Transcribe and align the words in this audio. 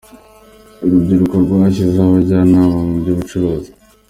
Urubyiruko 0.83 1.35
rwashyiriweho 1.43 2.07
abajyanama 2.09 2.67
mu 2.87 2.93
by’ubucuruzi 3.01 3.69